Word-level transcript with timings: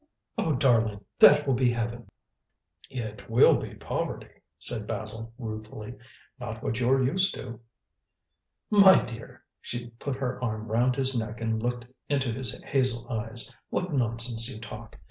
"Oh, 0.35 0.53
darling, 0.53 1.05
that 1.19 1.45
will 1.45 1.53
be 1.53 1.69
heaven!" 1.69 2.07
"It 2.89 3.29
will 3.29 3.57
be 3.57 3.75
poverty," 3.75 4.31
said 4.57 4.87
Basil 4.87 5.31
ruefully; 5.37 5.93
"not 6.39 6.63
what 6.63 6.79
you're 6.79 7.03
used 7.03 7.35
to." 7.35 7.59
"My 8.71 9.03
dear," 9.03 9.43
she 9.61 9.91
put 9.99 10.15
her 10.15 10.43
arm 10.43 10.69
round 10.69 10.95
his 10.95 11.15
neck 11.15 11.39
and 11.39 11.61
looked 11.61 11.85
into 12.09 12.31
his 12.31 12.59
hazel 12.63 13.07
eyes, 13.11 13.53
"what 13.69 13.93
nonsense 13.93 14.49
you 14.51 14.59
talk. 14.59 14.97